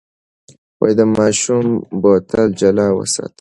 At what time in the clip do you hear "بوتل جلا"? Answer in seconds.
2.01-2.87